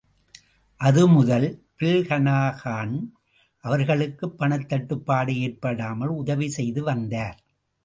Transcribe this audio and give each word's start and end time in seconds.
அதுமுதல் 0.81 1.45
Bill 1.75 2.07
Shanahan, 2.07 2.95
அவர்களுக்குப் 3.63 4.35
பணத்தட்டுப்பாடு 4.39 5.35
ஏற்படாமல் 5.37 6.13
உதவிசெய்துவந்தார். 6.23 7.37